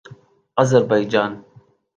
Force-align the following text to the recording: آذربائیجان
آذربائیجان 0.57 1.45